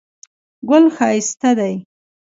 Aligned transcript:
ګل 0.69 0.85
ښایسته 0.95 1.51
دی 1.57 1.75